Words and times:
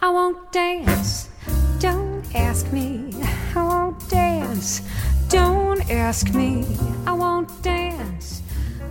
I 0.00 0.10
won't 0.10 0.52
dance. 0.52 1.28
Don't 1.80 2.22
ask 2.32 2.72
me. 2.72 3.10
I 3.56 3.62
won't 3.62 3.98
dance. 4.08 4.80
Don't 5.28 5.90
ask 5.90 6.32
me. 6.32 6.64
I 7.04 7.10
won't 7.10 7.50
dance. 7.62 8.40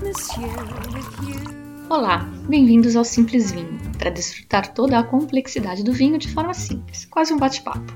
Monsieur 0.03 0.49
with 0.93 1.07
you. 1.23 1.87
Olá, 1.89 2.29
bem-vindos 2.49 2.97
ao 2.97 3.05
Simples 3.05 3.51
Vinho, 3.51 3.79
para 3.97 4.09
desfrutar 4.09 4.73
toda 4.73 4.99
a 4.99 5.03
complexidade 5.03 5.81
do 5.81 5.93
vinho 5.93 6.17
de 6.17 6.27
forma 6.27 6.53
simples, 6.53 7.05
quase 7.05 7.33
um 7.33 7.37
bate-papo. 7.37 7.93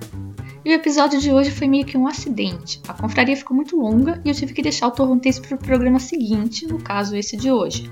E 0.64 0.70
o 0.70 0.74
episódio 0.74 1.20
de 1.20 1.34
hoje 1.34 1.52
foi 1.52 1.68
meio 1.68 1.86
que 1.86 1.98
um 1.98 2.08
acidente. 2.08 2.82
A 2.88 2.94
confraria 2.94 3.36
ficou 3.36 3.58
muito 3.58 3.76
longa 3.76 4.22
e 4.24 4.30
eu 4.30 4.34
tive 4.34 4.54
que 4.54 4.62
deixar 4.62 4.88
o 4.88 4.92
torrontês 4.92 5.38
para 5.38 5.56
o 5.56 5.60
programa 5.60 6.00
seguinte, 6.00 6.66
no 6.66 6.80
caso 6.82 7.18
esse 7.18 7.36
de 7.36 7.52
hoje. 7.52 7.92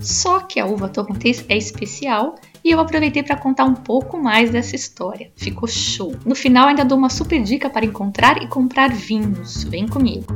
Só 0.00 0.38
que 0.40 0.60
a 0.60 0.66
uva 0.66 0.88
torrontês 0.88 1.44
é 1.48 1.56
especial 1.56 2.36
e 2.64 2.70
eu 2.70 2.80
aproveitei 2.80 3.22
para 3.22 3.36
contar 3.36 3.64
um 3.64 3.74
pouco 3.74 4.18
mais 4.18 4.50
dessa 4.50 4.76
história. 4.76 5.30
Ficou 5.36 5.68
show. 5.68 6.14
No 6.24 6.34
final 6.34 6.68
ainda 6.68 6.84
dou 6.84 6.98
uma 6.98 7.10
super 7.10 7.42
dica 7.42 7.70
para 7.70 7.84
encontrar 7.84 8.42
e 8.42 8.46
comprar 8.46 8.90
vinhos. 8.90 9.64
Vem 9.64 9.86
comigo. 9.86 10.26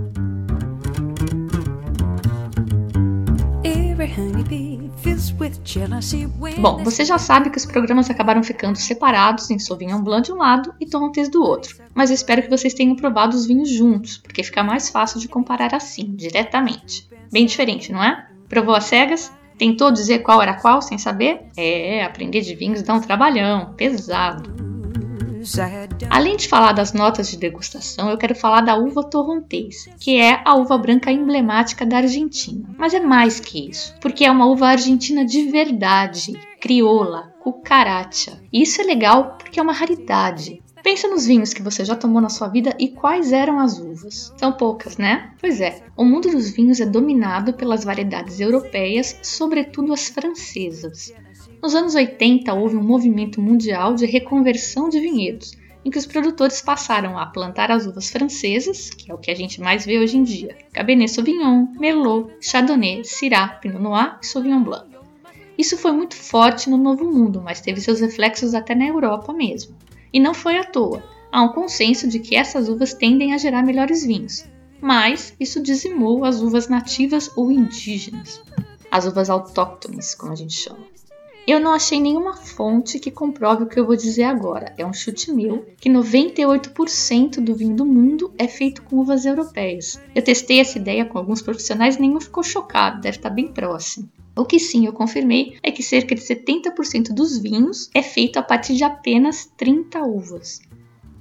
Bom, 6.61 6.83
você 6.83 7.05
já 7.05 7.19
sabe 7.19 7.51
que 7.51 7.59
os 7.59 7.67
programas 7.67 8.09
acabaram 8.09 8.43
ficando 8.43 8.77
separados 8.77 9.51
em 9.51 9.59
Sauvignon 9.59 10.03
Blanc 10.03 10.27
de 10.27 10.33
um 10.33 10.37
lado 10.37 10.75
e 10.81 10.87
Torrontés 10.87 11.29
do 11.29 11.43
outro, 11.43 11.77
mas 11.95 12.11
eu 12.11 12.15
espero 12.15 12.43
que 12.43 12.51
vocês 12.51 12.75
tenham 12.75 12.97
provado 12.97 13.37
os 13.37 13.47
vinhos 13.47 13.69
juntos, 13.69 14.19
porque 14.19 14.43
fica 14.43 14.63
mais 14.63 14.89
fácil 14.89 15.21
de 15.21 15.29
comparar 15.29 15.75
assim, 15.75 16.15
diretamente. 16.15 17.09
Bem 17.33 17.47
diferente, 17.47 17.93
não 17.93 18.03
é? 18.03 18.27
Provou 18.49 18.75
as 18.75 18.85
cegas? 18.85 19.33
Tentou 19.59 19.91
dizer 19.91 20.21
qual 20.21 20.43
era 20.43 20.55
qual 20.55 20.83
sem 20.83 20.99
saber? 20.99 21.43
É, 21.57 22.05
aprender 22.05 22.41
de 22.41 22.55
vinhos 22.55 22.83
dá 22.83 22.95
um 22.95 23.01
trabalhão, 23.01 23.75
pesado. 23.75 24.65
Além 26.09 26.37
de 26.37 26.49
falar 26.49 26.73
das 26.73 26.95
notas 26.95 27.29
de 27.29 27.37
degustação, 27.37 28.11
eu 28.11 28.17
quero 28.17 28.35
falar 28.35 28.63
da 28.63 28.77
uva 28.77 29.05
torrontés, 29.05 29.87
que 30.01 30.17
é 30.17 30.41
a 30.43 30.55
uva 30.55 30.79
branca 30.79 31.13
emblemática 31.13 31.85
da 31.85 31.99
Argentina. 31.99 32.67
Mas 32.79 32.95
é 32.95 33.01
mais 33.01 33.41
que 33.41 33.69
isso, 33.69 33.95
porque 34.01 34.25
é 34.25 34.31
uma 34.31 34.47
uva 34.47 34.69
argentina 34.69 35.23
de 35.25 35.45
verdade, 35.51 36.33
crioula, 36.61 37.35
cucaracha. 37.41 38.41
E 38.51 38.63
isso 38.63 38.81
é 38.81 38.85
legal 38.85 39.37
porque 39.39 39.61
é 39.61 39.63
uma 39.63 39.75
raridade. 39.75 40.63
Pensa 40.85 41.09
nos 41.09 41.25
vinhos 41.25 41.55
que 41.55 41.63
você 41.63 41.83
já 41.83 41.97
tomou 41.97 42.21
na 42.21 42.29
sua 42.29 42.47
vida 42.47 42.77
e 42.79 42.89
quais 42.89 43.33
eram 43.33 43.59
as 43.59 43.79
uvas. 43.79 44.35
São 44.37 44.53
poucas, 44.53 44.99
né? 44.99 45.33
Pois 45.41 45.59
é, 45.59 45.83
o 45.97 46.05
mundo 46.05 46.31
dos 46.31 46.51
vinhos 46.51 46.79
é 46.79 46.85
dominado 46.85 47.55
pelas 47.55 47.85
variedades 47.85 48.39
europeias, 48.39 49.19
sobretudo 49.23 49.95
as 49.95 50.09
francesas. 50.09 51.11
Nos 51.63 51.75
anos 51.75 51.95
80 51.95 52.53
houve 52.53 52.77
um 52.77 52.85
movimento 52.85 53.41
mundial 53.41 53.95
de 53.95 54.05
reconversão 54.05 54.91
de 54.91 55.01
vinhedos, 55.01 55.53
em 55.83 55.91
que 55.91 55.97
os 55.97 56.05
produtores 56.05 56.61
passaram 56.61 57.19
a 57.19 57.25
plantar 57.25 57.71
as 57.71 57.87
uvas 57.87 58.11
francesas, 58.11 58.91
que 58.91 59.11
é 59.11 59.15
o 59.15 59.19
que 59.19 59.31
a 59.31 59.35
gente 59.35 59.63
mais 59.63 59.87
vê 59.87 59.99
hoje 59.99 60.19
em 60.19 60.23
dia, 60.23 60.55
Cabernet 60.71 61.11
Sauvignon, 61.11 61.67
Merlot, 61.81 62.31
Chardonnay, 62.43 63.03
Syrah, 63.05 63.59
Pinot 63.59 63.81
Noir 63.81 64.19
e 64.21 64.27
Sauvignon 64.27 64.63
Blanc. 64.63 64.87
Isso 65.57 65.79
foi 65.79 65.93
muito 65.93 66.15
forte 66.15 66.69
no 66.69 66.77
Novo 66.77 67.11
Mundo, 67.11 67.41
mas 67.43 67.63
teve 67.63 67.81
seus 67.81 68.01
reflexos 68.01 68.53
até 68.53 68.75
na 68.75 68.87
Europa 68.87 69.33
mesmo. 69.33 69.75
E 70.15 70.21
não 70.21 70.33
foi 70.33 70.57
à 70.57 70.63
toa. 70.63 71.03
Há 71.33 71.43
um 71.43 71.49
consenso 71.49 72.07
de 72.07 72.21
que 72.21 72.37
essas 72.37 72.69
uvas 72.69 72.95
tendem 72.95 73.35
a 73.35 73.39
gerar 73.39 73.65
melhores 73.65 74.07
vinhos, 74.07 74.45
mas 74.81 75.35
isso 75.41 75.61
dizimou 75.61 76.25
as 76.25 76.41
uvas 76.41 76.69
nativas 76.69 77.33
ou 77.35 77.51
indígenas, 77.51 78.41
as 78.89 79.07
uvas 79.07 79.29
autóctones, 79.29 80.15
como 80.15 80.31
a 80.31 80.37
gente 80.37 80.55
chama. 80.55 80.85
Eu 81.49 81.59
não 81.59 81.75
achei 81.75 82.01
nenhuma 82.01 82.37
fonte 82.37 83.01
que 83.01 83.11
comprove 83.11 83.65
o 83.65 83.67
que 83.67 83.79
eu 83.79 83.85
vou 83.85 83.97
dizer 83.97 84.23
agora. 84.23 84.73
É 84.79 84.87
um 84.87 84.95
chute 84.95 85.33
meu 85.33 85.67
que 85.81 85.91
98% 85.91 87.41
do 87.41 87.55
vinho 87.57 87.75
do 87.75 87.85
mundo 87.85 88.33
é 88.39 88.47
feito 88.47 88.83
com 88.83 89.01
uvas 89.01 89.27
europeias. 89.27 90.01
Eu 90.15 90.23
testei 90.23 90.61
essa 90.61 90.79
ideia 90.79 91.05
com 91.05 91.19
alguns 91.19 91.43
profissionais 91.43 91.97
e 91.97 92.01
nenhum 92.01 92.21
ficou 92.21 92.45
chocado, 92.45 93.01
deve 93.01 93.19
estar 93.19 93.31
bem 93.31 93.49
próximo. 93.49 94.09
O 94.37 94.45
que 94.45 94.59
sim 94.59 94.87
eu 94.87 94.93
confirmei 94.93 95.57
é 95.63 95.71
que 95.71 95.83
cerca 95.83 96.15
de 96.15 96.21
70% 96.21 97.13
dos 97.13 97.39
vinhos 97.39 97.89
é 97.95 98.03
feito 98.03 98.37
a 98.37 98.43
partir 98.43 98.75
de 98.75 98.83
apenas 98.83 99.47
30 99.57 100.03
uvas. 100.03 100.61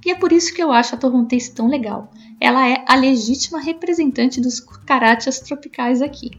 E 0.04 0.10
é 0.10 0.14
por 0.14 0.32
isso 0.32 0.52
que 0.52 0.62
eu 0.62 0.72
acho 0.72 0.94
a 0.94 0.98
Torrontés 0.98 1.48
tão 1.48 1.68
legal. 1.68 2.10
Ela 2.40 2.68
é 2.68 2.84
a 2.86 2.96
legítima 2.96 3.60
representante 3.60 4.40
dos 4.40 4.60
carachas 4.60 5.40
tropicais 5.40 6.02
aqui. 6.02 6.32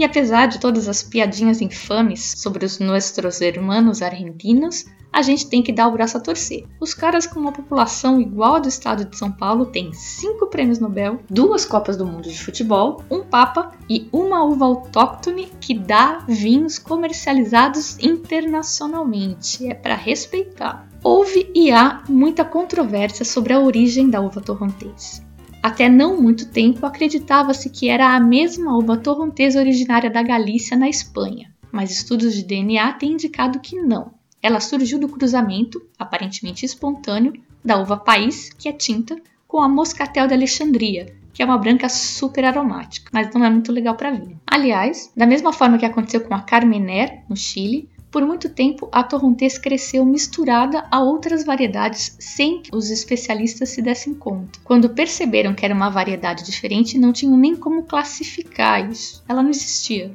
E 0.00 0.04
apesar 0.04 0.46
de 0.46 0.58
todas 0.58 0.88
as 0.88 1.02
piadinhas 1.02 1.60
infames 1.60 2.32
sobre 2.38 2.64
os 2.64 2.78
nossos 2.78 3.38
hermanos 3.42 4.00
argentinos, 4.00 4.86
a 5.12 5.20
gente 5.20 5.46
tem 5.46 5.62
que 5.62 5.74
dar 5.74 5.88
o 5.88 5.92
braço 5.92 6.16
a 6.16 6.20
torcer. 6.20 6.64
Os 6.80 6.94
caras 6.94 7.26
com 7.26 7.38
uma 7.38 7.52
população 7.52 8.18
igual 8.18 8.54
à 8.54 8.58
do 8.60 8.68
estado 8.68 9.04
de 9.04 9.18
São 9.18 9.30
Paulo 9.30 9.66
têm 9.66 9.92
cinco 9.92 10.46
prêmios 10.46 10.78
Nobel, 10.78 11.20
duas 11.28 11.66
Copas 11.66 11.98
do 11.98 12.06
Mundo 12.06 12.30
de 12.30 12.42
futebol, 12.42 13.04
um 13.10 13.20
Papa 13.20 13.72
e 13.90 14.08
uma 14.10 14.42
uva 14.42 14.64
autóctone 14.64 15.52
que 15.60 15.78
dá 15.78 16.24
vinhos 16.26 16.78
comercializados 16.78 17.98
internacionalmente. 17.98 19.68
É 19.68 19.74
para 19.74 19.96
respeitar. 19.96 20.88
Houve 21.04 21.50
e 21.54 21.70
há 21.70 22.02
muita 22.08 22.42
controvérsia 22.42 23.26
sobre 23.26 23.52
a 23.52 23.60
origem 23.60 24.08
da 24.08 24.22
uva 24.22 24.40
torrontés. 24.40 25.22
Até 25.62 25.90
não 25.90 26.20
muito 26.20 26.48
tempo 26.48 26.86
acreditava-se 26.86 27.68
que 27.68 27.88
era 27.88 28.14
a 28.14 28.20
mesma 28.20 28.76
uva 28.78 28.96
torrontés 28.96 29.56
originária 29.56 30.08
da 30.08 30.22
Galícia, 30.22 30.76
na 30.76 30.88
Espanha, 30.88 31.52
mas 31.70 31.90
estudos 31.90 32.34
de 32.34 32.42
DNA 32.42 32.94
têm 32.94 33.12
indicado 33.12 33.60
que 33.60 33.76
não. 33.76 34.12
Ela 34.42 34.58
surgiu 34.58 34.98
do 34.98 35.08
cruzamento, 35.08 35.82
aparentemente 35.98 36.64
espontâneo, 36.64 37.34
da 37.62 37.78
uva 37.78 37.98
país, 37.98 38.50
que 38.54 38.70
é 38.70 38.72
tinta, 38.72 39.16
com 39.46 39.60
a 39.60 39.68
Moscatel 39.68 40.26
de 40.26 40.32
Alexandria, 40.32 41.14
que 41.34 41.42
é 41.42 41.44
uma 41.44 41.58
branca 41.58 41.90
super 41.90 42.44
aromática, 42.44 43.10
mas 43.12 43.32
não 43.34 43.44
é 43.44 43.50
muito 43.50 43.70
legal 43.70 43.94
para 43.96 44.12
vinho. 44.12 44.40
Aliás, 44.46 45.12
da 45.14 45.26
mesma 45.26 45.52
forma 45.52 45.76
que 45.76 45.84
aconteceu 45.84 46.22
com 46.22 46.34
a 46.34 46.40
Carmener, 46.40 47.22
no 47.28 47.36
Chile, 47.36 47.88
por 48.10 48.26
muito 48.26 48.48
tempo, 48.48 48.88
a 48.90 49.04
torrontés 49.04 49.56
cresceu 49.56 50.04
misturada 50.04 50.84
a 50.90 51.00
outras 51.00 51.44
variedades 51.44 52.16
sem 52.18 52.60
que 52.60 52.74
os 52.74 52.90
especialistas 52.90 53.68
se 53.68 53.80
dessem 53.80 54.12
conta. 54.14 54.58
Quando 54.64 54.90
perceberam 54.90 55.54
que 55.54 55.64
era 55.64 55.74
uma 55.74 55.88
variedade 55.88 56.44
diferente, 56.44 56.98
não 56.98 57.12
tinham 57.12 57.36
nem 57.36 57.54
como 57.54 57.84
classificar 57.84 58.90
isso. 58.90 59.22
Ela 59.28 59.44
não 59.44 59.50
existia. 59.50 60.10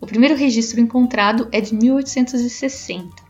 O 0.00 0.06
primeiro 0.06 0.34
registro 0.34 0.80
encontrado 0.80 1.48
é 1.52 1.60
de 1.60 1.72
1860. 1.72 3.24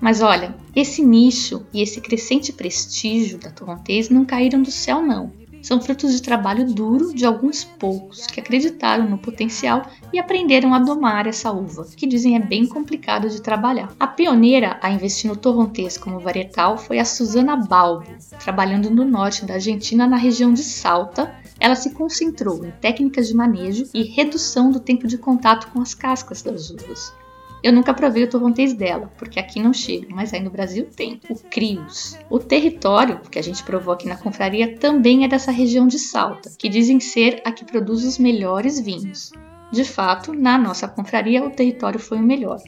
Mas 0.00 0.22
olha, 0.22 0.54
esse 0.74 1.04
nicho 1.04 1.66
e 1.72 1.82
esse 1.82 2.00
crescente 2.00 2.52
prestígio 2.52 3.38
da 3.38 3.50
torrontés 3.50 4.08
não 4.08 4.24
caíram 4.24 4.62
do 4.62 4.70
céu 4.70 5.02
não 5.02 5.43
são 5.64 5.80
frutos 5.80 6.12
de 6.12 6.20
trabalho 6.20 6.66
duro 6.66 7.14
de 7.14 7.24
alguns 7.24 7.64
poucos 7.64 8.26
que 8.26 8.38
acreditaram 8.38 9.08
no 9.08 9.16
potencial 9.16 9.86
e 10.12 10.18
aprenderam 10.18 10.74
a 10.74 10.78
domar 10.78 11.26
essa 11.26 11.50
uva, 11.50 11.86
que 11.96 12.06
dizem 12.06 12.36
é 12.36 12.38
bem 12.38 12.66
complicado 12.66 13.30
de 13.30 13.40
trabalhar. 13.40 13.90
A 13.98 14.06
pioneira 14.06 14.78
a 14.82 14.90
investir 14.90 15.30
no 15.30 15.36
torrontés 15.36 15.96
como 15.96 16.20
varietal 16.20 16.76
foi 16.76 16.98
a 16.98 17.04
Susana 17.06 17.56
Balbo, 17.56 18.12
trabalhando 18.38 18.90
no 18.90 19.06
norte 19.06 19.46
da 19.46 19.54
Argentina 19.54 20.06
na 20.06 20.18
região 20.18 20.52
de 20.52 20.62
Salta. 20.62 21.34
Ela 21.58 21.74
se 21.74 21.94
concentrou 21.94 22.62
em 22.62 22.70
técnicas 22.70 23.28
de 23.28 23.34
manejo 23.34 23.88
e 23.94 24.02
redução 24.02 24.70
do 24.70 24.80
tempo 24.80 25.06
de 25.06 25.16
contato 25.16 25.68
com 25.68 25.80
as 25.80 25.94
cascas 25.94 26.42
das 26.42 26.68
uvas. 26.68 27.23
Eu 27.64 27.72
nunca 27.72 27.94
provei 27.94 28.24
o 28.24 28.28
torrontés 28.28 28.74
dela, 28.74 29.10
porque 29.16 29.40
aqui 29.40 29.58
não 29.58 29.72
chega, 29.72 30.06
mas 30.10 30.34
aí 30.34 30.40
no 30.40 30.50
Brasil 30.50 30.86
tem. 30.94 31.18
O 31.30 31.34
Crios. 31.34 32.14
O 32.28 32.38
território 32.38 33.18
que 33.20 33.38
a 33.38 33.42
gente 33.42 33.64
provou 33.64 33.94
aqui 33.94 34.06
na 34.06 34.18
confraria 34.18 34.76
também 34.76 35.24
é 35.24 35.28
dessa 35.28 35.50
região 35.50 35.86
de 35.86 35.98
Salta, 35.98 36.52
que 36.58 36.68
dizem 36.68 37.00
ser 37.00 37.40
a 37.42 37.50
que 37.50 37.64
produz 37.64 38.04
os 38.04 38.18
melhores 38.18 38.78
vinhos. 38.78 39.32
De 39.72 39.82
fato, 39.82 40.34
na 40.34 40.58
nossa 40.58 40.86
confraria, 40.86 41.42
o 41.42 41.50
território 41.50 41.98
foi 41.98 42.18
o 42.18 42.22
melhor. 42.22 42.60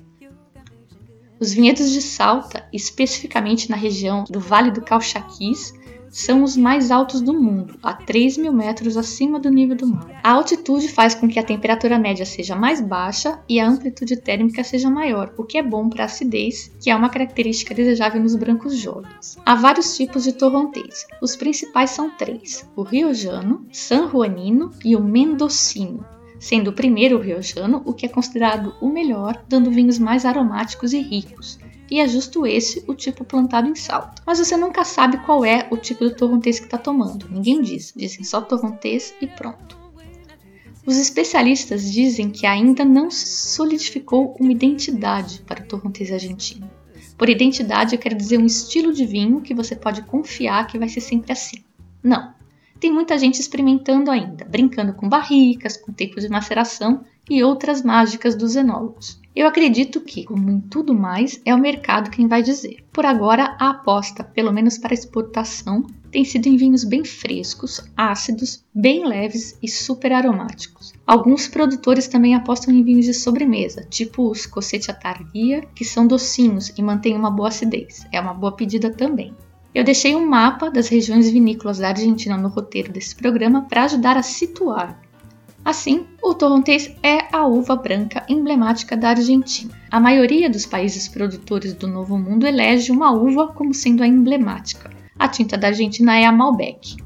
Os 1.39 1.53
vinhedos 1.53 1.91
de 1.91 2.01
Salta, 2.01 2.67
especificamente 2.73 3.69
na 3.69 3.77
região 3.77 4.25
do 4.25 4.41
Vale 4.41 4.71
do 4.71 4.81
Calchaquis, 4.81 5.75
são 6.11 6.43
os 6.43 6.57
mais 6.57 6.91
altos 6.91 7.21
do 7.21 7.35
mundo, 7.35 7.79
a 7.83 7.93
3 7.93 8.39
mil 8.39 8.53
metros 8.53 8.97
acima 8.97 9.39
do 9.39 9.51
nível 9.51 9.77
do 9.77 9.87
mar. 9.87 10.21
A 10.23 10.33
altitude 10.33 10.89
faz 10.89 11.15
com 11.15 11.29
que 11.29 11.39
a 11.39 11.45
temperatura 11.45 11.99
média 11.99 12.25
seja 12.25 12.57
mais 12.57 12.81
baixa 12.81 13.41
e 13.49 13.61
a 13.61 13.69
amplitude 13.69 14.17
térmica 14.17 14.65
seja 14.65 14.91
maior, 14.91 15.33
o 15.37 15.45
que 15.45 15.59
é 15.59 15.63
bom 15.63 15.89
para 15.89 16.05
a 16.05 16.07
acidez, 16.07 16.73
que 16.81 16.91
é 16.91 16.97
uma 16.97 17.11
característica 17.11 17.75
desejável 17.75 18.21
nos 18.21 18.37
brancos 18.37 18.77
jovens. 18.77 19.39
Há 19.45 19.55
vários 19.55 19.97
tipos 19.97 20.25
de 20.25 20.33
torrontés. 20.33 21.07
Os 21.21 21.37
principais 21.37 21.91
são 21.91 22.11
três: 22.11 22.69
o 22.77 22.83
riojano, 22.83 23.67
san 23.73 24.09
juanino 24.09 24.71
e 24.85 24.97
o 24.97 25.03
mendocino 25.03 26.05
sendo 26.39 26.69
o 26.69 26.73
primeiro 26.73 27.17
o 27.17 27.21
riojano 27.21 27.83
o 27.85 27.93
que 27.93 28.07
é 28.07 28.09
considerado 28.09 28.75
o 28.81 28.89
melhor, 28.89 29.43
dando 29.49 29.71
vinhos 29.71 29.99
mais 29.99 30.25
aromáticos 30.25 30.93
e 30.93 31.01
ricos, 31.01 31.59
e 31.91 32.01
é 32.01 32.09
justo 32.09 32.47
esse 32.47 32.85
o 32.87 32.95
tipo 32.95 33.25
plantado 33.25 33.69
em 33.69 33.75
salto. 33.75 34.23
Mas 34.27 34.39
você 34.39 34.57
nunca 34.57 34.85
sabe 34.85 35.19
qual 35.19 35.45
é 35.45 35.69
o 35.71 35.77
tipo 35.77 36.05
do 36.05 36.15
torrontês 36.15 36.59
que 36.59 36.67
está 36.67 36.79
tomando, 36.79 37.29
ninguém 37.31 37.63
diz, 37.63 37.93
dizem 37.95 38.25
só 38.25 38.41
torrontês 38.41 39.15
e 39.21 39.27
pronto. 39.27 39.77
Os 40.87 40.99
especialistas 40.99 41.91
dizem 41.91 42.31
que 42.31 42.47
ainda 42.47 42.85
não 42.85 43.11
solidificou 43.11 44.37
uma 44.39 44.53
identidade 44.53 45.43
para 45.45 45.61
o 45.61 45.67
torrontês 45.67 46.13
argentino. 46.13 46.71
Por 47.19 47.29
identidade, 47.29 47.95
eu 47.95 47.99
quero 47.99 48.15
dizer 48.15 48.39
um 48.39 48.47
estilo 48.47 48.93
de 48.93 49.05
vinho 49.05 49.41
que 49.41 49.55
você 49.55 49.75
pode 49.75 50.03
confiar 50.03 50.67
que 50.69 50.79
vai 50.79 50.89
ser 50.89 51.01
sempre 51.01 51.33
assim. 51.33 51.65
Não. 52.01 52.35
Tem 52.79 52.93
muita 52.93 53.19
gente 53.19 53.41
experimentando 53.41 54.11
ainda, 54.11 54.45
brincando 54.45 54.93
com 54.93 55.09
barricas, 55.09 55.77
com 55.77 55.93
tempo 55.93 56.21
de 56.21 56.29
maceração 56.29 57.05
e 57.29 57.43
outras 57.43 57.83
mágicas 57.83 58.37
dos 58.37 58.55
enólogos. 58.55 59.19
Eu 59.37 59.47
acredito 59.47 60.01
que, 60.01 60.25
como 60.25 60.49
em 60.49 60.59
tudo 60.59 60.95
mais, 60.95 61.39
é 61.45 61.55
o 61.55 61.59
mercado 61.59 62.11
quem 62.11 62.27
vai 62.27 62.43
dizer. 62.43 62.83
Por 62.91 63.05
agora, 63.05 63.55
a 63.61 63.69
aposta, 63.69 64.25
pelo 64.25 64.51
menos 64.51 64.79
para 64.79 64.95
exportação, 64.95 65.85
tem 66.11 66.25
sido 66.25 66.47
em 66.47 66.57
vinhos 66.57 66.85
bem 66.85 67.05
frescos, 67.05 67.83
ácidos, 67.95 68.65
bem 68.75 69.07
leves 69.07 69.59
e 69.63 69.69
super 69.69 70.11
aromáticos. 70.15 70.95
Alguns 71.07 71.49
produtores 71.49 72.09
também 72.09 72.35
apostam 72.35 72.73
em 72.73 72.83
vinhos 72.83 73.05
de 73.05 73.13
sobremesa, 73.13 73.87
tipo 73.91 74.31
os 74.31 74.47
Cossete 74.47 74.91
Targuia, 74.99 75.61
que 75.75 75.85
são 75.85 76.07
docinhos 76.07 76.71
e 76.71 76.81
mantêm 76.81 77.15
uma 77.15 77.31
boa 77.31 77.49
acidez. 77.49 78.07
É 78.11 78.19
uma 78.19 78.33
boa 78.33 78.53
pedida 78.53 78.91
também. 78.91 79.35
Eu 79.75 79.85
deixei 79.85 80.17
um 80.17 80.27
mapa 80.27 80.71
das 80.71 80.89
regiões 80.89 81.29
vinícolas 81.29 81.77
da 81.77 81.89
Argentina 81.89 82.39
no 82.39 82.49
roteiro 82.49 82.91
desse 82.91 83.15
programa 83.15 83.67
para 83.69 83.85
ajudar 83.85 84.17
a 84.17 84.23
situar 84.23 84.99
Assim, 85.67 86.07
o 86.23 86.33
torrontés 86.33 86.95
é 87.03 87.27
a 87.33 87.45
uva 87.45 87.75
branca 87.75 88.25
emblemática 88.29 88.97
da 88.97 89.09
Argentina. 89.09 89.75
A 89.91 89.99
maioria 89.99 90.49
dos 90.49 90.65
países 90.65 91.09
produtores 91.09 91.75
do 91.75 91.89
Novo 91.89 92.17
Mundo 92.17 92.47
elege 92.47 92.93
uma 92.93 93.11
uva 93.11 93.49
como 93.49 93.75
sendo 93.75 94.05
a 94.05 94.07
emblemática. 94.07 94.89
A 95.19 95.27
tinta 95.27 95.59
da 95.59 95.67
Argentina 95.67 96.17
é 96.17 96.25
a 96.25 96.31
Malbec. 96.31 96.99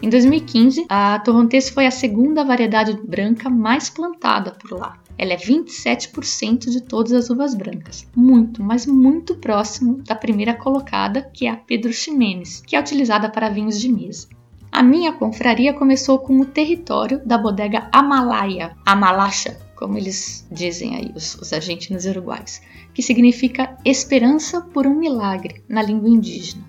Em 0.00 0.08
2015, 0.08 0.86
a 0.88 1.18
Torrontés 1.18 1.68
foi 1.68 1.84
a 1.84 1.90
segunda 1.90 2.42
variedade 2.42 2.98
branca 3.06 3.50
mais 3.50 3.90
plantada 3.90 4.52
por 4.52 4.78
lá. 4.78 4.96
Ela 5.18 5.34
é 5.34 5.36
27% 5.36 6.70
de 6.70 6.80
todas 6.80 7.12
as 7.12 7.28
uvas 7.28 7.54
brancas, 7.54 8.08
muito, 8.16 8.62
mas 8.62 8.86
muito 8.86 9.34
próximo 9.34 10.02
da 10.04 10.14
primeira 10.14 10.54
colocada, 10.54 11.20
que 11.34 11.46
é 11.46 11.50
a 11.50 11.56
Pedro 11.56 11.92
Ximénez, 11.92 12.62
que 12.66 12.74
é 12.74 12.80
utilizada 12.80 13.28
para 13.28 13.50
vinhos 13.50 13.78
de 13.78 13.92
mesa. 13.92 14.39
A 14.80 14.82
minha 14.82 15.12
confraria 15.12 15.74
começou 15.74 16.20
com 16.20 16.40
o 16.40 16.46
território 16.46 17.20
da 17.22 17.36
bodega 17.36 17.90
Amalaia, 17.92 18.74
Amalacha, 18.86 19.60
como 19.76 19.98
eles 19.98 20.48
dizem 20.50 20.96
aí, 20.96 21.12
os, 21.14 21.34
os 21.34 21.52
argentinos 21.52 22.06
e 22.06 22.08
uruguais, 22.08 22.62
que 22.94 23.02
significa 23.02 23.76
esperança 23.84 24.62
por 24.62 24.86
um 24.86 24.98
milagre 24.98 25.62
na 25.68 25.82
língua 25.82 26.08
indígena. 26.08 26.64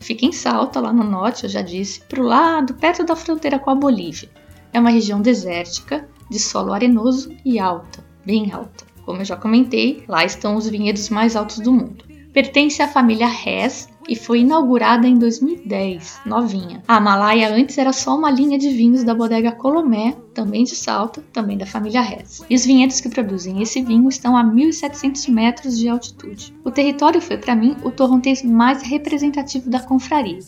Fica 0.00 0.26
em 0.26 0.32
Salta, 0.32 0.80
lá 0.80 0.92
no 0.92 1.04
norte, 1.04 1.44
eu 1.44 1.50
já 1.50 1.62
disse, 1.62 2.00
para 2.00 2.20
o 2.20 2.26
lado, 2.26 2.74
perto 2.74 3.04
da 3.04 3.14
fronteira 3.14 3.60
com 3.60 3.70
a 3.70 3.76
Bolívia. 3.76 4.28
É 4.72 4.80
uma 4.80 4.90
região 4.90 5.22
desértica, 5.22 6.08
de 6.28 6.40
solo 6.40 6.72
arenoso 6.72 7.32
e 7.44 7.60
alta, 7.60 8.04
bem 8.26 8.50
alta. 8.50 8.84
Como 9.04 9.20
eu 9.20 9.24
já 9.24 9.36
comentei, 9.36 10.02
lá 10.08 10.24
estão 10.24 10.56
os 10.56 10.68
vinhedos 10.68 11.08
mais 11.10 11.36
altos 11.36 11.60
do 11.60 11.70
mundo. 11.70 12.04
Pertence 12.32 12.82
à 12.82 12.88
família 12.88 13.28
Hess 13.28 13.88
e 14.08 14.16
foi 14.16 14.40
inaugurada 14.40 15.06
em 15.06 15.18
2010, 15.18 16.20
novinha. 16.26 16.82
A 16.86 17.00
Malaya 17.00 17.54
antes 17.54 17.78
era 17.78 17.92
só 17.92 18.16
uma 18.16 18.30
linha 18.30 18.58
de 18.58 18.70
vinhos 18.70 19.04
da 19.04 19.14
bodega 19.14 19.52
Colomé, 19.52 20.16
também 20.34 20.64
de 20.64 20.74
Salta, 20.74 21.22
também 21.32 21.56
da 21.56 21.66
família 21.66 22.00
Hess. 22.00 22.44
E 22.48 22.54
os 22.54 22.64
vinhedos 22.64 23.00
que 23.00 23.08
produzem 23.08 23.62
esse 23.62 23.82
vinho 23.82 24.08
estão 24.08 24.36
a 24.36 24.44
1.700 24.44 25.28
metros 25.30 25.78
de 25.78 25.88
altitude. 25.88 26.54
O 26.64 26.70
território 26.70 27.20
foi 27.20 27.36
para 27.36 27.54
mim 27.54 27.76
o 27.82 27.90
torrontés 27.90 28.42
mais 28.42 28.82
representativo 28.82 29.70
da 29.70 29.80
confraria. 29.80 30.40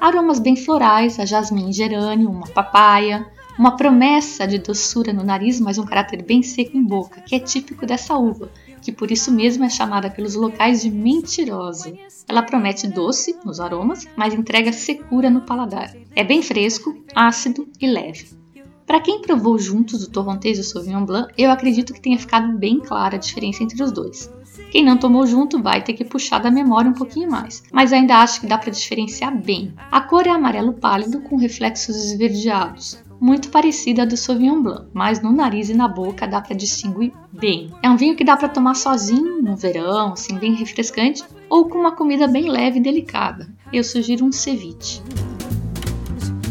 Aromas 0.00 0.38
bem 0.38 0.56
florais, 0.56 1.18
a 1.20 1.24
jasmim 1.24 1.72
gerânio, 1.72 2.30
uma 2.30 2.46
papaya, 2.48 3.26
uma 3.58 3.76
promessa 3.76 4.46
de 4.46 4.58
doçura 4.58 5.12
no 5.12 5.22
nariz, 5.22 5.60
mas 5.60 5.78
um 5.78 5.84
caráter 5.84 6.22
bem 6.22 6.42
seco 6.42 6.76
em 6.76 6.82
boca, 6.82 7.20
que 7.20 7.34
é 7.34 7.38
típico 7.38 7.86
dessa 7.86 8.16
uva, 8.16 8.50
que 8.82 8.92
por 8.92 9.10
isso 9.10 9.30
mesmo 9.32 9.64
é 9.64 9.70
chamada 9.70 10.10
pelos 10.10 10.34
locais 10.34 10.82
de 10.82 10.90
mentirosa. 10.90 11.94
Ela 12.28 12.42
promete 12.42 12.88
doce 12.88 13.38
nos 13.44 13.60
aromas, 13.60 14.06
mas 14.16 14.34
entrega 14.34 14.72
secura 14.72 15.30
no 15.30 15.42
paladar. 15.42 15.94
É 16.14 16.24
bem 16.24 16.42
fresco, 16.42 16.94
ácido 17.14 17.68
e 17.80 17.86
leve. 17.86 18.42
Para 18.84 19.00
quem 19.00 19.22
provou 19.22 19.58
juntos 19.58 20.02
o 20.02 20.10
Torrontés 20.10 20.58
e 20.58 20.60
o 20.60 20.64
Sauvignon 20.64 21.06
Blanc, 21.06 21.32
eu 21.38 21.50
acredito 21.50 21.94
que 21.94 22.00
tenha 22.00 22.18
ficado 22.18 22.58
bem 22.58 22.80
clara 22.80 23.16
a 23.16 23.18
diferença 23.18 23.62
entre 23.62 23.82
os 23.82 23.92
dois. 23.92 24.30
Quem 24.72 24.82
não 24.82 24.96
tomou 24.96 25.26
junto 25.26 25.62
vai 25.62 25.82
ter 25.82 25.92
que 25.92 26.02
puxar 26.02 26.38
da 26.38 26.50
memória 26.50 26.90
um 26.90 26.94
pouquinho 26.94 27.30
mais, 27.30 27.62
mas 27.70 27.92
ainda 27.92 28.16
acho 28.16 28.40
que 28.40 28.46
dá 28.46 28.56
para 28.56 28.70
diferenciar 28.70 29.36
bem. 29.36 29.74
A 29.90 30.00
cor 30.00 30.26
é 30.26 30.30
amarelo 30.30 30.72
pálido 30.72 31.20
com 31.20 31.36
reflexos 31.36 31.94
esverdeados, 31.94 32.98
muito 33.20 33.50
parecida 33.50 34.06
do 34.06 34.16
Sauvignon 34.16 34.62
Blanc, 34.62 34.88
mas 34.94 35.20
no 35.20 35.30
nariz 35.30 35.68
e 35.68 35.74
na 35.74 35.86
boca 35.86 36.26
dá 36.26 36.40
para 36.40 36.56
distinguir 36.56 37.12
bem. 37.30 37.70
É 37.82 37.90
um 37.90 37.98
vinho 37.98 38.16
que 38.16 38.24
dá 38.24 38.34
para 38.34 38.48
tomar 38.48 38.74
sozinho 38.74 39.42
no 39.42 39.56
verão, 39.56 40.14
assim 40.14 40.38
bem 40.38 40.54
refrescante, 40.54 41.22
ou 41.50 41.68
com 41.68 41.78
uma 41.78 41.92
comida 41.94 42.26
bem 42.26 42.48
leve 42.48 42.78
e 42.78 42.82
delicada. 42.82 43.46
Eu 43.70 43.84
sugiro 43.84 44.24
um 44.24 44.32
ceviche. 44.32 45.02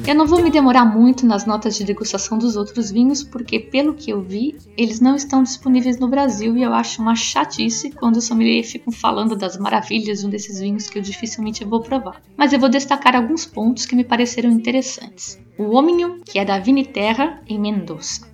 Eu 0.08 0.16
não 0.16 0.26
vou 0.26 0.42
me 0.42 0.50
demorar 0.50 0.84
muito 0.84 1.28
nas 1.28 1.46
notas 1.46 1.76
de 1.78 1.84
degustação 1.84 2.38
dos 2.38 2.56
outros 2.56 2.90
vinhos, 2.90 3.24
porque, 3.24 3.60
pelo 3.60 3.94
que 3.94 4.10
eu 4.10 4.20
vi, 4.20 4.58
eles 4.76 5.00
não 5.00 5.16
estão 5.16 5.44
disponíveis 5.44 6.00
no 6.00 6.08
Brasil 6.08 6.58
e 6.58 6.64
eu 6.64 6.74
acho 6.74 7.02
uma 7.02 7.16
chatice 7.16 7.92
quando 7.92 8.18
os 8.18 8.26
sommeliers 8.26 8.72
ficam 8.72 8.92
falando 8.92 9.36
das 9.36 9.58
maravilhas 9.58 10.20
de 10.20 10.26
um 10.26 10.30
desses 10.30 10.60
vinhos 10.60 10.90
que 10.90 10.98
eu 10.98 11.04
dificilmente 11.04 11.64
vou 11.64 11.82
provar. 11.82 12.20
Mas 12.36 12.52
eu 12.52 12.60
vou 12.60 12.68
destacar 12.68 13.16
alguns 13.16 13.46
pontos 13.46 13.86
que 13.86 13.96
me 13.96 14.04
pareceram 14.04 14.50
interessantes. 14.50 15.40
O 15.56 15.76
Omnium, 15.76 16.20
que 16.26 16.40
é 16.40 16.44
da 16.44 16.58
Viniterra, 16.58 17.40
em 17.48 17.60
Mendoza. 17.60 18.28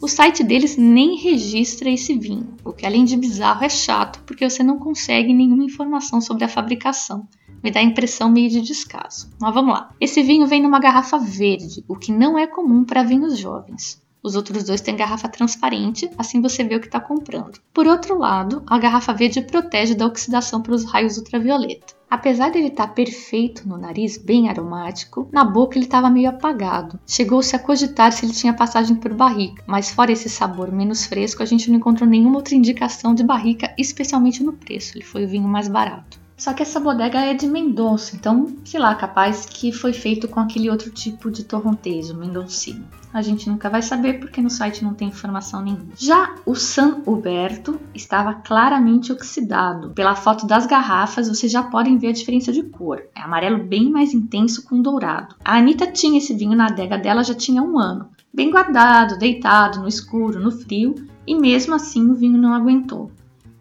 O 0.00 0.08
site 0.08 0.44
deles 0.44 0.76
nem 0.76 1.16
registra 1.16 1.88
esse 1.88 2.16
vinho, 2.18 2.54
o 2.62 2.72
que 2.74 2.84
além 2.84 3.06
de 3.06 3.16
bizarro 3.16 3.64
é 3.64 3.68
chato 3.70 4.22
porque 4.26 4.48
você 4.48 4.62
não 4.62 4.78
consegue 4.78 5.32
nenhuma 5.32 5.64
informação 5.64 6.20
sobre 6.20 6.44
a 6.44 6.48
fabricação 6.48 7.26
me 7.66 7.72
dá 7.72 7.80
a 7.80 7.82
impressão 7.82 8.30
meio 8.30 8.48
de 8.48 8.60
descaso. 8.60 9.28
Mas 9.40 9.52
vamos 9.52 9.74
lá. 9.74 9.90
Esse 10.00 10.22
vinho 10.22 10.46
vem 10.46 10.62
numa 10.62 10.78
garrafa 10.78 11.18
verde, 11.18 11.84
o 11.88 11.96
que 11.96 12.12
não 12.12 12.38
é 12.38 12.46
comum 12.46 12.84
para 12.84 13.02
vinhos 13.02 13.36
jovens. 13.36 14.00
Os 14.22 14.36
outros 14.36 14.62
dois 14.62 14.80
têm 14.80 14.94
garrafa 14.94 15.28
transparente, 15.28 16.08
assim 16.16 16.40
você 16.40 16.62
vê 16.62 16.76
o 16.76 16.80
que 16.80 16.86
está 16.86 17.00
comprando. 17.00 17.58
Por 17.74 17.88
outro 17.88 18.16
lado, 18.16 18.62
a 18.68 18.78
garrafa 18.78 19.12
verde 19.12 19.40
protege 19.40 19.96
da 19.96 20.06
oxidação 20.06 20.62
pelos 20.62 20.84
raios 20.84 21.16
ultravioleta. 21.16 21.94
Apesar 22.08 22.50
de 22.50 22.58
ele 22.58 22.68
estar 22.68 22.86
tá 22.86 22.92
perfeito 22.92 23.68
no 23.68 23.76
nariz, 23.76 24.16
bem 24.16 24.48
aromático, 24.48 25.28
na 25.32 25.42
boca 25.42 25.76
ele 25.76 25.86
estava 25.86 26.08
meio 26.08 26.30
apagado. 26.30 27.00
Chegou-se 27.04 27.56
a 27.56 27.58
cogitar 27.58 28.12
se 28.12 28.24
ele 28.24 28.32
tinha 28.32 28.54
passagem 28.54 28.94
por 28.94 29.12
barrica, 29.12 29.64
mas 29.66 29.90
fora 29.90 30.12
esse 30.12 30.28
sabor 30.28 30.70
menos 30.70 31.04
fresco, 31.04 31.42
a 31.42 31.46
gente 31.46 31.68
não 31.68 31.78
encontrou 31.78 32.08
nenhuma 32.08 32.36
outra 32.36 32.54
indicação 32.54 33.12
de 33.12 33.24
barrica, 33.24 33.74
especialmente 33.76 34.44
no 34.44 34.52
preço. 34.52 34.96
Ele 34.96 35.04
foi 35.04 35.24
o 35.24 35.28
vinho 35.28 35.48
mais 35.48 35.66
barato. 35.66 36.25
Só 36.36 36.52
que 36.52 36.62
essa 36.62 36.78
bodega 36.78 37.18
é 37.18 37.32
de 37.32 37.46
Mendonça, 37.46 38.14
então, 38.14 38.54
sei 38.62 38.78
lá, 38.78 38.94
capaz 38.94 39.46
que 39.46 39.72
foi 39.72 39.94
feito 39.94 40.28
com 40.28 40.38
aquele 40.38 40.68
outro 40.68 40.90
tipo 40.90 41.30
de 41.30 41.44
torrontés, 41.44 42.10
o 42.10 42.14
mendoncino. 42.14 42.84
A 43.10 43.22
gente 43.22 43.48
nunca 43.48 43.70
vai 43.70 43.80
saber 43.80 44.20
porque 44.20 44.42
no 44.42 44.50
site 44.50 44.84
não 44.84 44.92
tem 44.92 45.08
informação 45.08 45.62
nenhuma. 45.62 45.86
Já 45.96 46.34
o 46.44 46.54
San 46.54 47.00
Huberto 47.06 47.80
estava 47.94 48.34
claramente 48.34 49.10
oxidado. 49.10 49.92
Pela 49.94 50.14
foto 50.14 50.46
das 50.46 50.66
garrafas, 50.66 51.26
vocês 51.26 51.50
já 51.50 51.62
podem 51.62 51.96
ver 51.96 52.08
a 52.08 52.12
diferença 52.12 52.52
de 52.52 52.62
cor. 52.64 53.02
É 53.14 53.22
amarelo 53.22 53.64
bem 53.64 53.90
mais 53.90 54.12
intenso 54.12 54.62
com 54.64 54.82
dourado. 54.82 55.34
A 55.42 55.56
Anitta 55.56 55.86
tinha 55.86 56.18
esse 56.18 56.34
vinho 56.34 56.54
na 56.54 56.66
adega 56.66 56.98
dela 56.98 57.24
já 57.24 57.34
tinha 57.34 57.62
um 57.62 57.78
ano. 57.78 58.10
Bem 58.30 58.50
guardado, 58.50 59.18
deitado, 59.18 59.80
no 59.80 59.88
escuro, 59.88 60.38
no 60.38 60.50
frio, 60.50 60.94
e 61.26 61.34
mesmo 61.34 61.74
assim 61.74 62.10
o 62.10 62.14
vinho 62.14 62.36
não 62.36 62.52
aguentou 62.52 63.10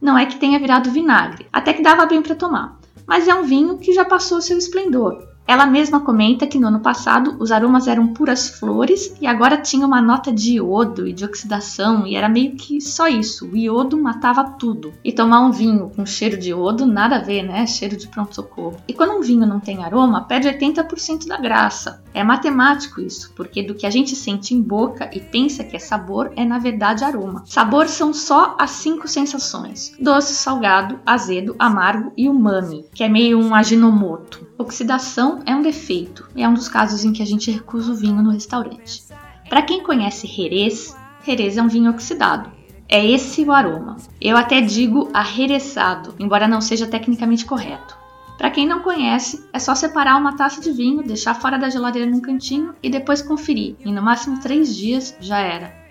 não 0.06 0.16
é 0.16 0.28
que 0.28 0.38
tenha 0.38 0.60
virado 0.60 0.92
vinagre, 0.92 1.48
até 1.52 1.74
que 1.74 1.82
dava 1.82 2.06
bem 2.06 2.22
para 2.22 2.36
tomar, 2.36 2.80
mas 3.08 3.28
é 3.28 3.34
um 3.34 3.44
vinho 3.44 3.80
que 3.80 3.92
já 3.92 4.06
passou 4.06 4.40
seu 4.40 4.56
esplendor. 4.56 5.35
Ela 5.48 5.68
mesma 5.68 6.00
comenta 6.00 6.48
que 6.48 6.58
no 6.58 6.68
ano 6.68 6.80
passado 6.80 7.36
os 7.40 7.52
aromas 7.52 7.88
eram 7.88 8.08
puras 8.08 8.50
flores 8.50 9.16
e 9.22 9.28
agora 9.28 9.58
tinha 9.58 9.86
uma 9.86 10.02
nota 10.02 10.34
de 10.34 10.54
iodo 10.54 11.08
e 11.08 11.14
de 11.14 11.24
oxidação 11.24 12.08
e 12.08 12.16
era 12.16 12.28
meio 12.28 12.56
que 12.56 12.82
só 12.82 13.08
isso. 13.08 13.48
O 13.48 13.56
iodo 13.56 14.02
matava 14.02 14.44
tudo. 14.44 14.94
E 15.04 15.12
tomar 15.12 15.42
um 15.42 15.52
vinho 15.52 15.92
com 15.96 16.06
cheiro 16.06 16.36
de 16.36 16.50
iodo, 16.50 16.86
nada 16.86 17.18
a 17.18 17.22
ver, 17.22 17.44
né? 17.44 17.68
Cheiro 17.68 17.96
de 17.96 18.08
pronto-socorro. 18.08 18.78
E 18.88 18.94
quando 18.94 19.14
um 19.14 19.22
vinho 19.22 19.46
não 19.46 19.60
tem 19.60 19.84
aroma, 19.84 20.24
perde 20.24 20.48
80% 20.48 21.28
da 21.28 21.38
graça. 21.38 22.04
É 22.12 22.24
matemático 22.24 23.00
isso, 23.00 23.32
porque 23.36 23.62
do 23.62 23.75
que 23.75 23.86
a 23.86 23.90
gente 23.90 24.16
sente 24.16 24.54
em 24.54 24.62
boca 24.62 25.10
e 25.14 25.20
pensa 25.20 25.64
que 25.64 25.75
é 25.75 25.80
sabor 25.80 26.32
é 26.36 26.44
na 26.44 26.58
verdade 26.58 27.04
aroma. 27.04 27.44
Sabor 27.46 27.88
são 27.88 28.14
só 28.14 28.56
as 28.58 28.72
cinco 28.72 29.08
sensações: 29.08 29.94
doce, 30.00 30.34
salgado, 30.34 31.00
azedo, 31.06 31.56
amargo 31.60 32.12
e 32.18 32.28
umami, 32.28 32.86
que 32.94 33.04
é 33.04 33.10
meio 33.10 33.40
um 33.40 33.54
aginomoto. 33.54 34.45
Oxidação 34.58 35.42
é 35.46 35.54
um 35.54 35.62
defeito 35.62 36.30
e 36.34 36.42
é 36.42 36.48
um 36.48 36.54
dos 36.54 36.70
casos 36.70 37.04
em 37.04 37.12
que 37.12 37.22
a 37.22 37.26
gente 37.26 37.52
recusa 37.52 37.92
o 37.92 37.96
vinho 37.96 38.24
no 38.24 38.32
restaurante. 38.32 39.04
Para 39.50 39.62
quem 39.62 39.84
conhece 39.84 40.28
Jerez, 40.28 40.96
Jerez 41.26 41.58
é 41.58 41.62
um 41.62 41.68
vinho 41.68 41.92
oxidado. 41.92 42.50
É 42.88 43.06
esse 43.06 43.44
o 43.44 43.52
aroma. 43.52 43.98
Eu 44.22 44.38
até 44.38 44.62
digo 44.62 45.10
arrereçado, 45.14 46.16
embora 46.18 46.48
não 46.48 46.62
seja 46.62 46.88
tecnicamente 46.88 47.46
correto. 47.46 47.98
Para 48.38 48.50
quem 48.50 48.66
não 48.66 48.80
conhece, 48.82 49.46
é 49.52 49.60
só 49.60 49.76
separar 49.76 50.18
uma 50.18 50.38
taça 50.38 50.62
de 50.62 50.72
vinho, 50.72 51.04
deixar 51.04 51.34
fora 51.34 51.58
da 51.58 51.70
geladeira 51.70 52.10
num 52.10 52.22
cantinho 52.22 52.74
e 52.82 52.90
depois 52.90 53.22
conferir. 53.22 53.76
E 53.84 53.92
no 53.92 54.02
máximo 54.02 54.40
três 54.40 54.76
dias 54.76 55.18
já 55.20 55.40
era. 55.40 55.85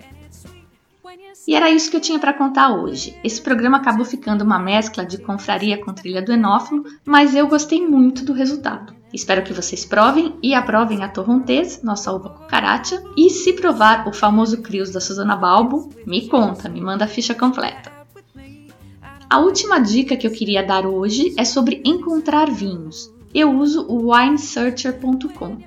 E 1.47 1.53
era 1.53 1.69
isso 1.69 1.91
que 1.91 1.97
eu 1.97 2.01
tinha 2.01 2.17
para 2.17 2.33
contar 2.33 2.75
hoje. 2.75 3.15
Esse 3.23 3.39
programa 3.41 3.77
acabou 3.77 4.05
ficando 4.05 4.43
uma 4.43 4.57
mescla 4.57 5.05
de 5.05 5.19
confraria 5.19 5.77
com 5.77 5.93
trilha 5.93 6.21
do 6.21 6.33
enófilo, 6.33 6.83
mas 7.05 7.35
eu 7.35 7.47
gostei 7.47 7.85
muito 7.85 8.25
do 8.25 8.33
resultado. 8.33 8.95
Espero 9.13 9.43
que 9.43 9.53
vocês 9.53 9.85
provem 9.85 10.35
e 10.43 10.53
aprovem 10.53 11.01
a 11.03 11.07
torrontês, 11.07 11.81
nossa 11.83 12.11
uva 12.11 12.29
cucaracha, 12.29 13.01
e 13.15 13.29
se 13.29 13.53
provar 13.53 14.05
o 14.07 14.13
famoso 14.13 14.61
crios 14.61 14.91
da 14.91 14.99
Susana 14.99 15.35
Balbo, 15.35 15.89
me 16.05 16.27
conta, 16.27 16.67
me 16.67 16.81
manda 16.81 17.05
a 17.05 17.07
ficha 17.07 17.33
completa. 17.33 17.89
A 19.29 19.39
última 19.39 19.79
dica 19.79 20.17
que 20.17 20.27
eu 20.27 20.31
queria 20.31 20.63
dar 20.63 20.85
hoje 20.85 21.33
é 21.37 21.45
sobre 21.45 21.81
encontrar 21.85 22.49
vinhos. 22.49 23.09
Eu 23.33 23.57
uso 23.57 23.85
o 23.87 24.11
winesearcher.com. 24.11 25.57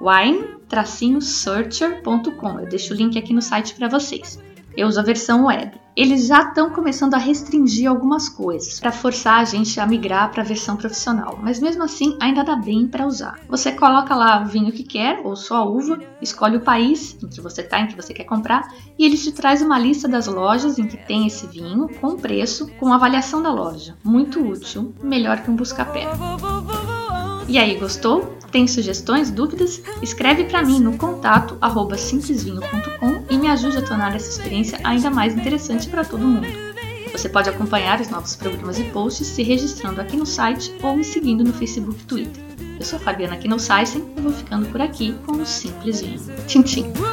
wine-searcher.com. 0.00 2.60
Eu 2.60 2.66
deixo 2.66 2.92
o 2.92 2.96
link 2.96 3.18
aqui 3.18 3.32
no 3.32 3.40
site 3.42 3.74
para 3.74 3.88
vocês. 3.88 4.38
Eu 4.76 4.88
uso 4.88 5.00
a 5.00 5.02
versão 5.02 5.46
web. 5.46 5.80
Eles 5.94 6.26
já 6.26 6.40
estão 6.42 6.70
começando 6.70 7.12
a 7.14 7.18
restringir 7.18 7.88
algumas 7.88 8.26
coisas 8.26 8.80
para 8.80 8.90
forçar 8.90 9.40
a 9.40 9.44
gente 9.44 9.78
a 9.78 9.86
migrar 9.86 10.30
para 10.30 10.42
a 10.42 10.46
versão 10.46 10.74
profissional, 10.74 11.38
mas 11.42 11.60
mesmo 11.60 11.82
assim 11.82 12.16
ainda 12.18 12.42
dá 12.42 12.56
bem 12.56 12.86
para 12.86 13.06
usar. 13.06 13.38
Você 13.46 13.72
coloca 13.72 14.14
lá 14.16 14.42
o 14.42 14.46
vinho 14.46 14.72
que 14.72 14.84
quer 14.84 15.20
ou 15.22 15.36
só 15.36 15.56
a 15.56 15.64
uva, 15.64 15.98
escolhe 16.22 16.56
o 16.56 16.62
país 16.62 17.18
em 17.22 17.28
que 17.28 17.42
você 17.42 17.60
está, 17.60 17.80
em 17.80 17.88
que 17.88 17.96
você 17.96 18.14
quer 18.14 18.24
comprar 18.24 18.72
e 18.98 19.04
ele 19.04 19.18
te 19.18 19.32
traz 19.32 19.60
uma 19.60 19.78
lista 19.78 20.08
das 20.08 20.26
lojas 20.26 20.78
em 20.78 20.86
que 20.86 20.96
tem 20.96 21.26
esse 21.26 21.46
vinho 21.46 21.88
com 22.00 22.16
preço, 22.16 22.68
com 22.80 22.90
avaliação 22.90 23.42
da 23.42 23.52
loja. 23.52 23.94
Muito 24.02 24.40
útil, 24.40 24.94
melhor 25.02 25.42
que 25.42 25.50
um 25.50 25.56
busca-pé. 25.56 26.06
E 27.48 27.58
aí, 27.58 27.76
gostou? 27.76 28.38
Tem 28.50 28.66
sugestões, 28.66 29.30
dúvidas? 29.30 29.82
Escreve 30.00 30.44
para 30.44 30.62
mim 30.62 30.80
no 30.80 30.96
contato 30.96 31.58
simplesvinho.com 31.98 33.21
me 33.42 33.48
ajude 33.48 33.76
a 33.76 33.82
tornar 33.82 34.14
essa 34.14 34.30
experiência 34.30 34.78
ainda 34.84 35.10
mais 35.10 35.34
interessante 35.34 35.88
para 35.88 36.04
todo 36.04 36.24
mundo. 36.24 36.46
Você 37.10 37.28
pode 37.28 37.50
acompanhar 37.50 38.00
os 38.00 38.08
novos 38.08 38.36
programas 38.36 38.78
e 38.78 38.84
posts 38.84 39.26
se 39.26 39.42
registrando 39.42 40.00
aqui 40.00 40.16
no 40.16 40.24
site 40.24 40.72
ou 40.80 40.96
me 40.96 41.02
seguindo 41.02 41.42
no 41.42 41.52
Facebook 41.52 42.00
e 42.00 42.04
Twitter. 42.04 42.42
Eu 42.78 42.86
sou 42.86 42.98
a 42.98 43.02
Fabiana 43.02 43.34
aqui 43.34 43.48
no 43.48 43.58
Saisen 43.58 44.04
e 44.16 44.20
vou 44.20 44.32
ficando 44.32 44.68
por 44.68 44.80
aqui 44.80 45.12
com 45.26 45.32
o 45.32 45.44
Simples 45.44 46.00
Vinho. 46.00 46.20
Tchim, 46.46 46.62
tchim! 46.62 47.11